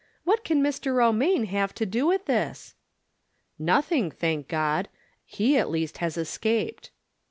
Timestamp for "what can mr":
0.23-0.95